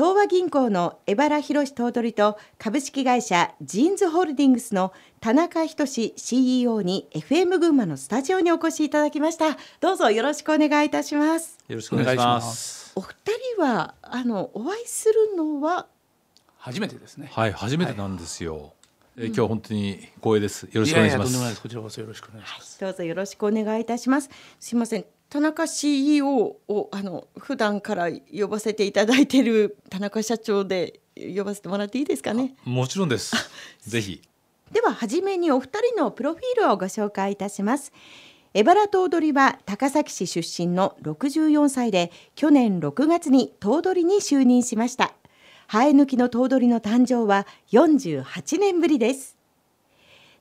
[0.00, 9.58] 東和銀行の江原博頭取と株式会社ジーンズホールディングスの田中仁 CEO に FM 群馬のスタジオにお越しいただきました。
[9.78, 11.58] どうぞよろしくお願いいたします。
[11.68, 12.94] よろしくお願いします。
[12.96, 13.14] お二
[13.58, 15.84] 人はあのお会いするのは？
[16.56, 17.28] 初めてですね。
[17.30, 18.70] はい初めてなんですよ、はい、
[19.18, 20.62] え今日は本当に光栄です。
[20.72, 21.60] よろしくお願いします。
[21.60, 24.30] こちらこそよろしくお願いします、はい、どうぞよろしくお願いいたします。
[24.58, 32.54] すいません田中 CEO をあの普段から呼ばせていただいている田中社長で呼ばせてもらっていいですかね？
[32.64, 33.32] もちろんです。
[33.80, 34.20] ぜひ。
[34.72, 37.92] では初めにお二人のプロフィールをご紹介いたします。
[38.54, 45.14] 江原頭取は高崎市出身の64歳で去年6月に頭取に就任しました。
[45.70, 49.36] 生え抜きの頭取の誕生は48年ぶりです。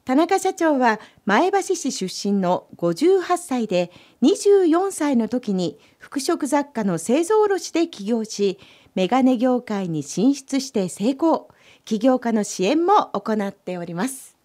[0.06, 3.92] 田中社長は前橋市出身の58歳で
[4.22, 8.60] 24歳の時に服飾雑貨の製造卸で起業し
[8.96, 11.50] メガネ業界に進出して成功。
[11.86, 14.38] 起業家の支援も行っております。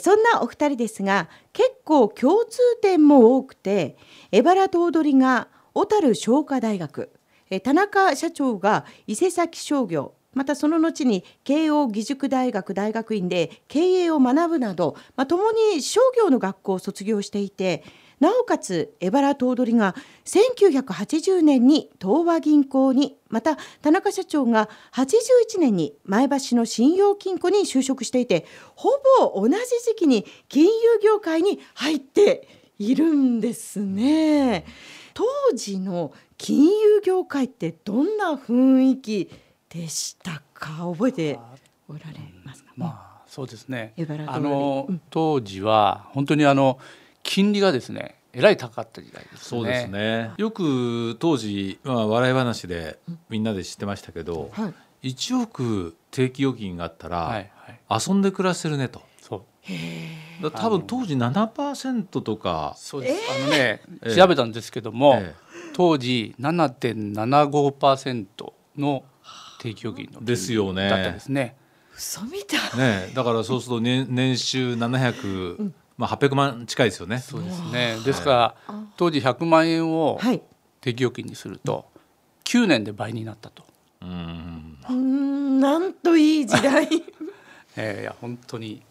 [0.00, 3.96] そんなお二人ですが結構共通点も多くて
[4.32, 7.12] 江原頭取が小樽商科大学
[7.62, 17.82] 田中社長が伊勢崎商業またその後に慶應義塾大学大学院で経営を学ぶなど、まあ、共に商業の学校を卒業していて
[18.20, 30.70] なおかつ江原頭取が1980年に東和銀行にまた田中社長が81年に前橋の信用金庫に就職していてほぼ同じ時期に金融
[31.02, 34.64] 業界に入っているんですね。
[35.14, 39.30] 当時の金融業界ってどんな雰囲気
[39.70, 40.90] でしたか？
[40.92, 41.38] 覚えて
[41.88, 43.94] おられますか、まあそうですね。
[44.26, 46.78] あの、うん、当時は本当にあの
[47.26, 49.38] 金利がですねえらい高かった時代ですね。
[49.40, 50.32] そうですね。
[50.36, 52.98] よく当時まあ笑い話で
[53.30, 57.50] みんなで知ってましたけど、はい、1億定期預金があったら、はい
[57.88, 59.00] はい、遊んで暮らせるねと。
[59.22, 60.50] そう。
[60.50, 62.74] 多分当時7%とか。
[62.76, 63.22] そうです。
[63.30, 63.80] あのね、
[64.14, 65.34] 調べたんですけども、えー、
[65.72, 68.26] 当時7.75%
[68.76, 69.02] の
[69.60, 71.56] 定期預金のですよねだったですね。
[71.96, 72.78] 嘘みたい。
[72.78, 77.18] ね、だからそうすると年年収700、うん、まあ800万近いですよね。
[77.18, 77.98] そうですね。
[78.04, 80.20] ですから、当時100万円を
[80.80, 81.86] 定期預金にすると
[82.44, 83.64] 9年で倍になったと。
[84.02, 86.88] うんうんなんといい時代。
[87.76, 88.82] えー、いや本当に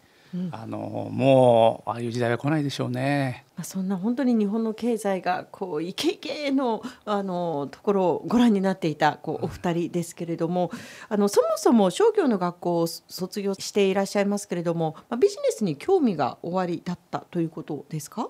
[0.50, 3.44] あのもうああいう時代は来ないでしょうね。
[3.56, 10.70] まあ、そんな本当に日本の経済がこうイケイケのあのところをご覧になっていたこうお二人ですけれども、
[11.08, 18.28] あのそもそも商業の学校を卒業していらっしゃいますけれども、まあ、ビジネスに興味がおありだったということですか？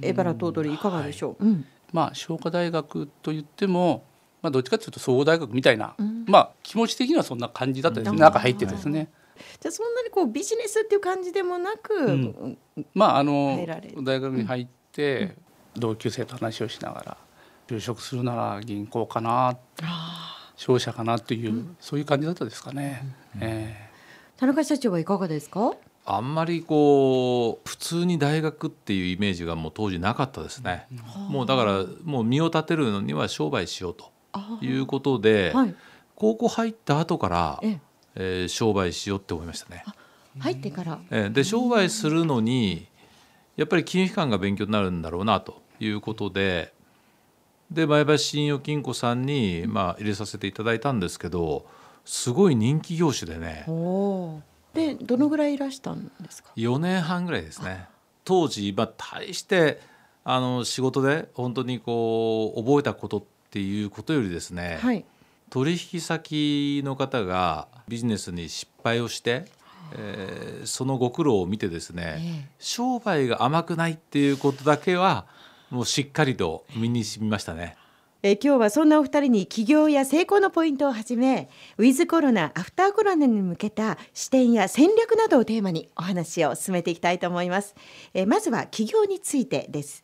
[0.00, 1.44] 江原頭取いかがでしょう？
[1.92, 4.04] まあ商科大学といっても。
[4.42, 9.08] まあ、どっちかというと総合大学みたいな、うん、まあ気持ち的にはそんな感じだったですね、中入ってですね。
[9.60, 12.58] じゃそんなにこうビジネスっていう感じでもなく、うん、
[12.94, 13.66] まああの
[14.02, 15.36] 大学に入って、
[15.74, 17.16] 同級生と話をしながら
[17.68, 19.56] 就職するなら銀行かな
[20.56, 23.04] 商社かなっていう、そういう感じだったですかね。
[23.40, 25.72] えー、田中社長はいかがですか？
[26.04, 30.86] あんまりこう普通に大学っていうイメージがもう当時なかったですね。
[31.30, 34.10] もうだからもう身を立てるのには商売しようと
[34.60, 35.74] いうことで、はい、
[36.16, 37.80] 高校入った後から、ええ
[38.14, 39.84] えー、商売しようって思いましたね。
[40.38, 42.86] 入ってから、えー、で商売するのに
[43.56, 46.72] やっぱり金融機関が勉強になるんだろうなということで
[47.70, 51.66] で前橋信用金庫さんに、まあ、入れさせていただいたんですけど
[52.04, 53.64] すごい人気業種でね。
[54.74, 57.86] でどのぐらいいらしたんですか？4年半ぐらいですね。
[58.24, 59.80] 当時、まあ、大して
[60.24, 65.04] あの仕事で本当にこう覚えたことっていうことよりですね、はい、
[65.52, 69.44] 取引先の方がビジネスに失敗をして、
[69.94, 75.26] えー、そのご苦労を見てですね、商売が甘くないっていうことだけは
[75.68, 77.76] もうしっかりと身に染みましたね。
[78.22, 87.74] え今日はそんなお二人に起業や成功のポイントをはじめウィズコロナアフターコロナに向けた視点や戦略などをテーマにお話を進めていきたいと思います。
[88.14, 90.02] えまずは起業についてです。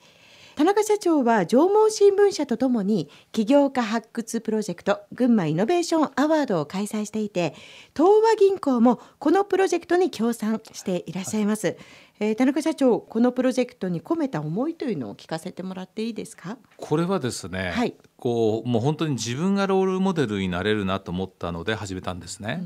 [0.58, 7.54] 田中社長は縄文新聞社とともに起業家発掘プロジェクト群馬イノベーションアワードを開催していて
[7.96, 11.76] 東和銀行もこのプロジェクトに協賛していらっしゃいます、
[12.18, 16.58] えー、田中社長このプロジェクトに込めた思いというのを聞かせてもらっていいですか？
[16.76, 22.64] これはですね、はい、こうもう本当に自分がロールモデルになれるなと思ったので始めたんですね。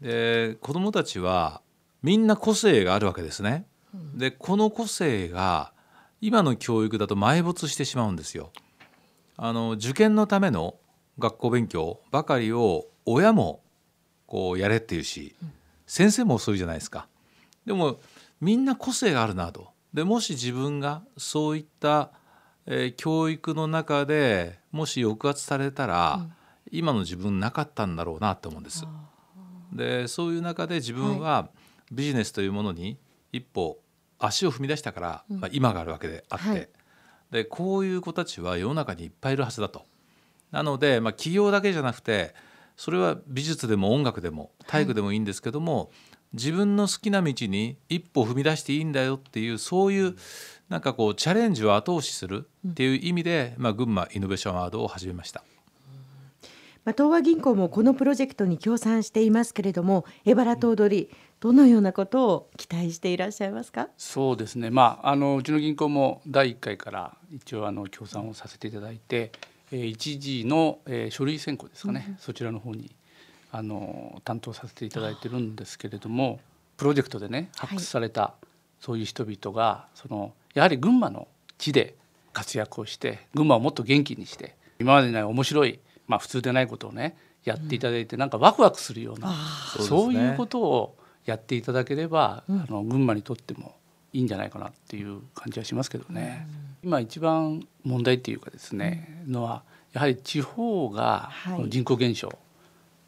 [0.00, 1.60] で子どもたちは
[2.02, 3.64] みんな個性があるわけですね。
[4.16, 5.70] でこの個性が
[6.20, 8.52] 今の教育だと埋没してしまうんですよ。
[9.36, 10.76] あの受験のための
[11.18, 13.62] 学校勉強ばかりを親も
[14.26, 15.34] こうやれっていうし、
[15.86, 17.06] 先生もそういうじゃないですか。
[17.64, 17.98] でも
[18.40, 19.68] みんな個性があるなと。
[19.92, 22.10] でもし自分がそういった、
[22.66, 26.32] えー、教育の中でもし抑圧されたら、うん、
[26.70, 28.84] 今の自分なかったんだろうなと思うんです。
[29.72, 31.48] でそういう中で自分は
[31.92, 32.98] ビジネスというものに
[33.32, 33.78] 一歩
[34.18, 36.68] 足を踏み出したから、まあ、今があるわけであって、はい、
[37.30, 39.86] でこういう子たちは世の中にいっぱいいるはずだと。
[40.50, 42.34] なので、まあ、企業だけじゃなくて
[42.76, 45.88] それは美術でも音楽でも体育でもいいんですけども、はい、
[46.34, 50.16] 自分の好きな道に一歩踏み出していいんだよっていうそういう
[50.68, 55.42] なんかこうチャレンジを後押しするっていう意味で、まあ、群馬イノベーションアワードを始めました。
[56.86, 61.10] まあ、東和銀行もこのプロジェクトに協賛していますけれども江原頭取
[61.40, 63.88] どのようなことを期待していらっしゃいますか？
[63.98, 69.32] そうですね、まあ、あのうちの銀行も第1回から一応あの協賛をさせていただいて、
[69.72, 72.94] えー、一時の、えー、書類選考ですかね、うん、そちらの方に
[73.50, 76.38] あの担当させていただいてるんですけれども
[76.76, 78.34] プロジェクトでね発掘された、
[78.78, 81.26] そういう人々がそのやはり群馬の
[81.58, 81.96] 地で
[82.32, 89.34] 活躍をして群馬をもっと元気にして今までにない面白いまあ、普通でないことをねやっていただいて、なんかワクワクするような、
[89.78, 93.74] そういうことをやっていただければ、あの群馬にとっても
[94.12, 96.46] いいんじゃないかなっていう感じはしますけどね。
[96.82, 99.62] 今一番問題っていうかですね、のは
[99.92, 101.30] やはり地方が
[101.68, 102.32] 人口減少、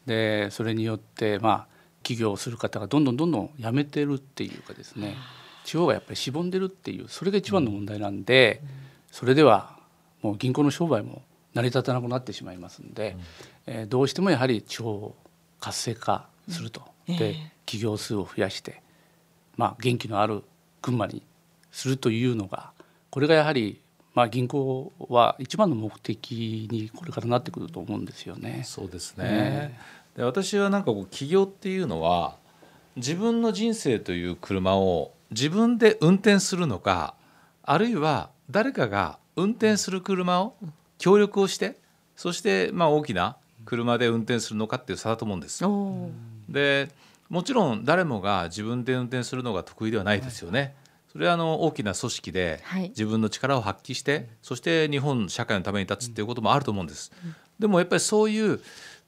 [0.05, 1.67] でそれによってまあ
[2.03, 5.15] 起業する方がどんどんどんどん辞めてるっていうかですね
[5.65, 8.61] 地方がやっぱりしぼんでるっていうそれが一番の問題なんで、
[9.11, 9.77] それでは
[10.21, 11.21] もう銀行の商売も
[11.53, 13.15] 成り立たなくなってしまいますんで、
[13.67, 15.15] うん、えー、どうしてもやはり地方を
[15.59, 17.35] 活性化すると、うん、で
[17.65, 18.81] 企業数を増やして、
[19.57, 20.43] まあ、元気のある
[20.81, 21.23] 群馬に
[21.71, 22.71] するというのが
[23.09, 23.81] これがやはり
[24.15, 28.63] まあ、銀行は一番の目的にこれからなってくると思うんですよね。
[28.65, 29.79] そうですね、
[30.17, 32.35] で私はなんかこう起業っていうのは
[32.97, 37.13] 自分の人生という車を自分で運転するのか
[37.63, 40.55] あるいは誰かが運転する車を
[40.99, 41.77] 協力をして
[42.15, 45.63] そしてまあ大きな車で運転するのかっていう差だと思うんです。
[46.47, 46.89] で
[47.29, 50.75] もちろん誰もが自分で運転するのが得意ではないですよね。
[51.11, 57.11] それはあの大きな組織で自分の力を発揮して、はい、そして日本社会のために立つっていうこともあると思うんです。
[57.57, 58.59] でもやっぱりそういう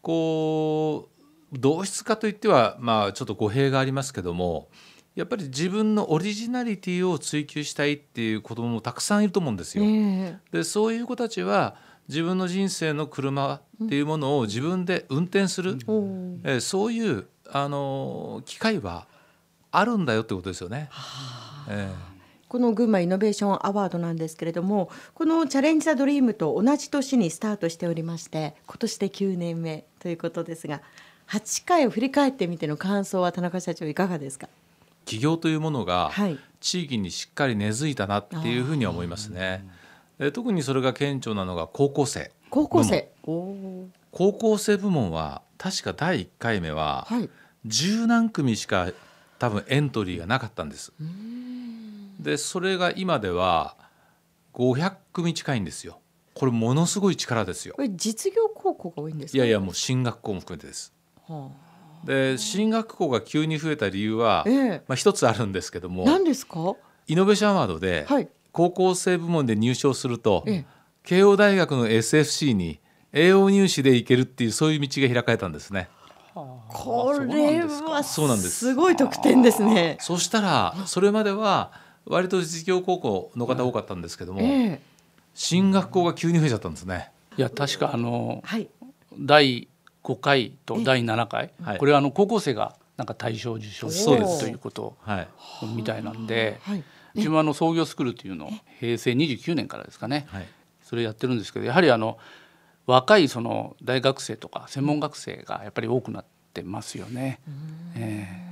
[0.01, 1.09] こ
[1.53, 4.69] う同質化といってはまあちょっと語弊がありますけども
[5.15, 9.83] やっぱり自分のオリジナリティを追求したいっていう子どももたくさんいると思うんですよ。
[9.83, 11.75] えー、でそういう子たちは
[12.07, 19.07] 自分の人生の車っていうものを自分で運転する、うん、えー、そういうあの機会は
[19.71, 20.89] あるんだよってことですよね。
[21.69, 22.11] えー
[22.51, 30.81] この群馬イノベーションアワードなんですけれどもこのチャレンジ・ザ・ドリームと同じ年にスタートしておりまして今年で9年目ということですが
[31.29, 34.49] 8回を振り返ってみての感想は田中社長いかがですか？
[35.11, 36.09] 起業というものが
[36.61, 39.67] 地域にしっかり根付いたなっていうふうには思いますね。
[40.17, 47.09] で特にそれが顕著なのが高校生高校生高校生部門は確か第1回目は
[47.65, 48.89] 十何組しか
[49.37, 50.93] 多分エントリーがなかったんです。
[52.21, 53.75] でそれが今では
[54.53, 55.99] 500組近いんですよ。
[56.35, 57.73] これものすごい力ですよ。
[57.75, 60.93] これ実業高校が多いんですいやいやもう進学校も含めてです。
[61.27, 61.70] はあ
[62.06, 66.75] で進学校が急に増えた理由は、ええ、まあ、一つあるんですけども何ですか？
[67.07, 68.07] イノベーションアワードで、
[68.52, 70.66] 高校生部門で入賞すると、ええ、
[71.04, 72.80] 慶応大学の SFC に
[73.14, 75.90] 栄養入試で行けるっていうそういう道が開かれたんですね。
[76.33, 79.97] これはそうなんですすごい得点ですね。
[79.99, 81.73] そしたらそれまでは
[82.06, 84.80] 割と実業高校の方多かったんですけども、え、
[85.33, 87.11] 進学校が急に増えちゃったんですね。
[87.37, 88.69] いや確かあの、はい、
[89.19, 89.68] 第
[90.03, 94.95] 5回と第7回、これはあの高校生がなんか大賞受賞してるということ
[95.75, 96.59] みたいなんで、
[97.15, 100.27] 自分はあの創業スクールというのを平成29年からですかね、
[100.83, 102.17] それやってるんですけどやはりあの
[102.85, 107.39] 若いその大学生とか専門学生がやっぱり多くなってますよね。
[107.95, 108.50] えー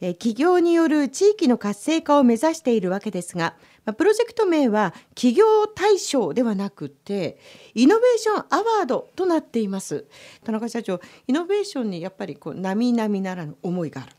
[0.00, 3.54] 企業による地域の活性化を目指しているわけですが
[3.96, 7.38] プロジェクト名は企業大賞ではなくて
[7.74, 10.06] イノベーションアワードとなっています。
[10.44, 14.12] 田中社長イノベーションにやっぱりこう並々ならぬ思いがある。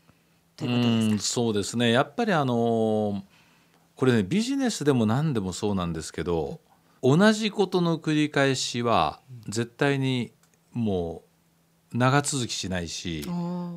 [0.56, 1.34] ということですか？
[1.34, 1.90] そうですね。
[1.90, 3.22] やっぱりあの
[3.96, 6.60] これねビジネスでも何でもそうなんですけど
[7.02, 10.32] 同じことの繰り返しは絶対に
[10.72, 11.31] もう
[11.94, 13.26] 長続きしないし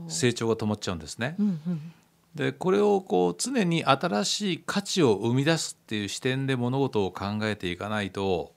[0.07, 1.36] 成長が止まっちゃうんですね。
[1.39, 1.93] うんうん
[2.36, 8.53] でこれをこう常に新しい価値を生み出すっていう視点で物事を考えていかないと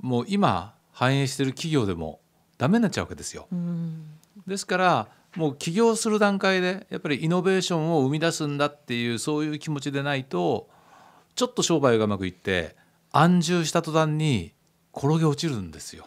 [0.00, 2.20] もう今反映している企業でも
[2.58, 3.48] ダメになっちゃうわけですよ。
[4.46, 10.68] ですからもう起業する段階でやっぱりイノベーションを生み出すんだっていうそういう気持ちでないと
[11.34, 12.76] ちょっと商売がうまくいって
[13.12, 14.52] 安住した途端に
[14.94, 16.06] 転げ落ちるんですよ。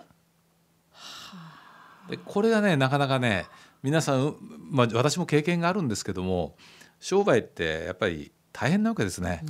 [2.10, 3.46] でこれがねなかなかね
[3.84, 4.36] 皆さん、
[4.70, 6.56] まあ、私も経験があるんですけども
[7.00, 9.44] 商売ってやっぱり大変なわけですね。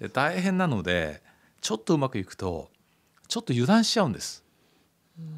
[0.00, 1.22] で大変なので
[1.60, 2.70] ちょっとうまくいくと
[3.28, 4.44] ちょっと油断しちゃうんです。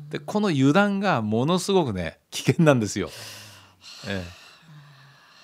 [0.08, 3.10] でこの油断がものすごくね危険なんですよ。
[4.08, 4.24] え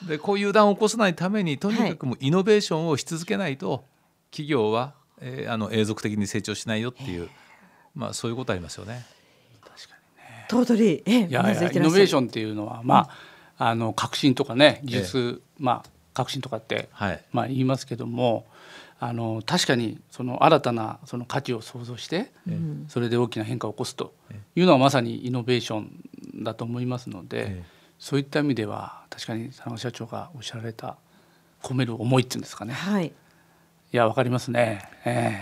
[0.04, 3.84] え、でこういう油断を起こさないためにとにかくもうイノベーションをし続けないと、
[4.30, 7.28] 企業は、えー、あの永続的に成長しないよっていう、
[7.94, 9.04] まあ、そういうことありますよね。
[10.52, 13.08] 頭取、えいやいやイノベーションっていうのは、ま
[13.58, 18.44] あ、あの革新とかね技術、まあ、革新とかって、はい、まあ、言いますけども
[19.00, 22.30] あの確かにその新たなその価値を創造して、
[22.88, 24.12] それで大きな変化を起こすと
[24.54, 27.64] いうのはまさにイノベーションだと思いますので、
[27.98, 30.98] そういった意味では確かに佐野社長がおっしゃられた
[31.62, 33.12] 込める思いっていうんですかね、はい、い
[33.92, 34.88] やわかりますね。
[35.04, 35.36] え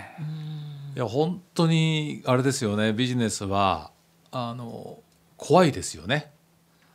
[0.95, 3.91] ー、いや本当にあれですよねビジネスは
[4.33, 4.99] あの
[5.37, 6.31] 怖いですよね。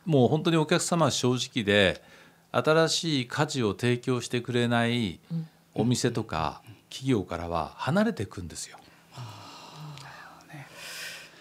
[0.04, 2.02] もう本当にお客様は正直で
[2.52, 5.20] 新しい価値を提供してくれない
[5.74, 8.78] お店とか企業からは離れていくんですよ。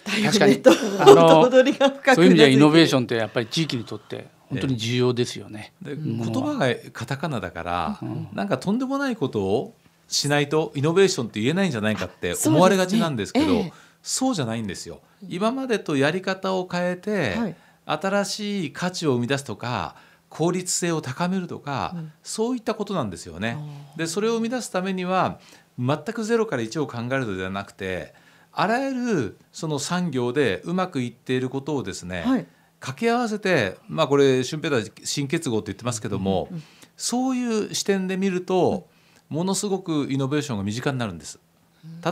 [0.06, 0.62] 確かに。
[1.00, 1.50] あの
[2.16, 5.74] そういう意味ではイノベーションってやっぱり地域にとって本当に重要ですよね。
[5.82, 9.74] で言葉がカタカナだから、うん、なんかとんでもないことを
[10.08, 13.66] しないとイノベーションって言えないんじゃないかって思われがちなんですけど
[14.06, 15.02] そうじゃないんですよ。
[15.28, 17.56] 今までとやり方を変えて、はい、
[17.88, 19.96] 新しい価値を生み出すとか
[20.30, 23.58] 効率性を高めるとか、うん、そういったことなんですよね。
[23.98, 25.40] でそれを生み出すためには
[25.80, 28.14] 全くゼロから1を考えるのではなくて
[28.52, 32.48] あらゆるその産業でうまくいっていることをですね、はい、
[32.80, 36.64] 掛け合わせてまあこれ俊平太新結合って言ってますけども、うんうん、
[36.96, 38.88] そういう視点で見ると、
[39.30, 41.40] ものすごくイノベーションが身近になるんです。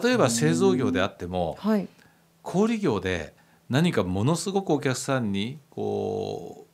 [0.02, 1.88] 例えば製造業であっても、はい、
[2.42, 3.34] 小売業で
[3.70, 6.68] 何かものすごくお客さんにこ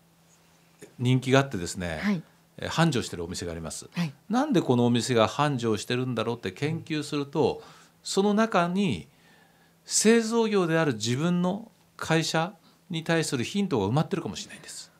[0.81, 2.23] う人気があってですね、はい、
[2.67, 7.61] 繁盛してるお店があります、はい、なんでこのお店が繁盛してるんだろうって研究すると
[8.03, 9.07] その中に
[9.85, 12.53] 製造業である自分の会社
[12.89, 14.91] に対するヒントが埋まってるかもしれないんです。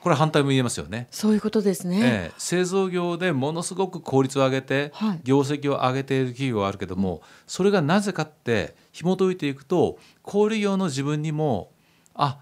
[0.00, 1.08] これ反対も言えますよね。
[1.10, 2.00] そういうことですね。
[2.00, 11.70] ええ、製造業でものすごく効率を上げて、はい、業績を上げている企業があるけども、それがなぜかって紐解いていくと小売業の自分にも
[12.14, 12.38] あ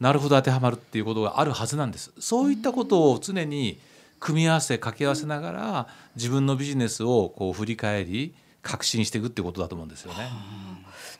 [0.00, 3.78] なるほど当てはまるっていうことがあるはずなんですそういったことを常に
[4.18, 10.28] 組み合わせ掛け合わせながら自分のビジネスをこう振り返り革新していくってことだと思うんですよね。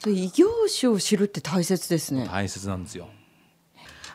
[0.01, 0.49] そう異業
[0.81, 2.27] 種を知るって大切ですね。
[2.29, 3.09] 大切なんですよ。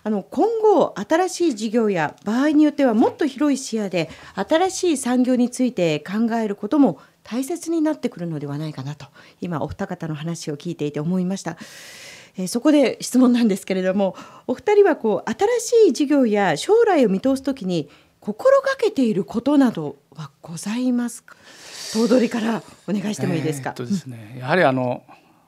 [0.04, 9.06] あの今後新しい事業や場合によってはもっと広い視野で新しい産業について考えることも大切になってくるのではないかなと
[9.42, 11.58] 今お二方の話を聞いていて思いました。
[12.38, 14.16] え、そこで質問なんですけれども
[14.48, 17.90] お二人はこう新しい事業や将来を見通すときに
[18.22, 21.36] 心がけていることなどはございますか？
[21.94, 23.76] 頭取からお願いしてもいいですか？
[23.78, 25.04] えー、ですね、やはりあの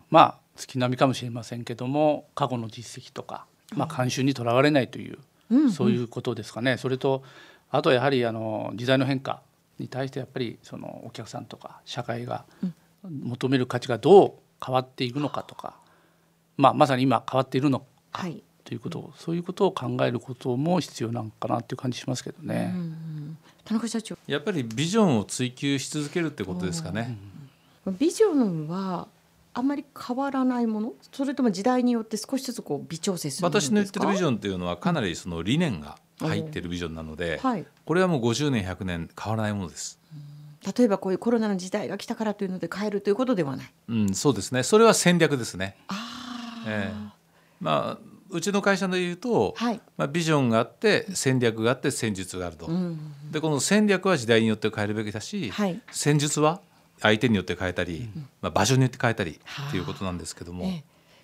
[0.10, 3.45] まあ月並みかもしれませんけども過去の実績とか、
[3.75, 5.18] まあ、慣習にとらわれないという、
[5.50, 6.77] うん、そういうことですかね。
[6.77, 7.24] それと
[7.70, 9.42] あとやはりあの時代の変化
[9.80, 12.46] に対してやっぱりそのお客さんとか社会が
[13.03, 14.34] 求める価値がどう
[14.65, 15.75] 変わっていくのかとか、
[16.58, 22.72] まあ、まさに今変わっているのか、はい、ということをそういうことを考えることも必要なのかなっていう感じしますけどね。
[22.75, 27.18] うん、田中社長やっぱりビジョンを追求し続けるってことですかね。
[28.00, 29.08] ビジョンは
[29.55, 30.93] あまり変わらないもの？
[31.12, 40.00] それとも時代によって少しずつこう微調整する私の言ってるビジョンっていうのはかなりその理念が入っているビジョンなので、はい、これはもう50年100年変わらないものです。
[40.77, 43.67] 例えばこういうコロナの時代が来たからというので変えるということではない？
[43.89, 44.63] うん、そうですね。
[44.63, 45.75] それは戦略ですね。
[45.88, 47.10] あえー、
[47.60, 52.98] まあうちの会社でいうと、はい、まあ、ビジョンがあって戦略があって戦術があると、うん、
[53.31, 56.60] でこの戦略は時代によって変えるべきだし、はい、戦術は
[57.03, 59.31] 相手によって変えたり、うん、まあ、場所によって変えたり
[59.67, 60.83] っていうことなんですけども、え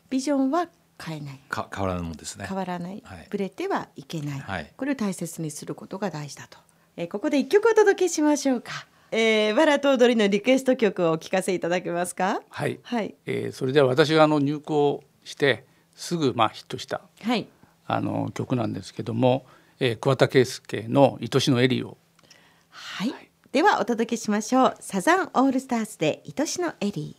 [0.10, 0.68] ビジョンは
[1.04, 1.40] 変えない。
[1.50, 2.46] か変わらないもんですね。
[2.48, 6.60] 変わらない、はい、ぶれてはいけない、はい、これを大切にすることが大事だと、
[6.98, 8.86] えー、ここで一曲お届けしましょうか。
[9.12, 12.42] えー、バラと踊りのリクエスト曲をお聞かせいただけますか？
[12.50, 12.80] はい。
[12.84, 13.16] はい。
[13.26, 17.48] えー、それでは私があの入校してすぐまあヒットした、はい、
[17.88, 19.48] あの曲なんですけども、
[19.80, 21.98] えー、桑田佳祐の愛しのエリーを。
[22.70, 23.10] はい。
[23.10, 24.76] はい、ではお届けしましょう。
[24.80, 27.19] サザンオールスターズで愛しのエリー。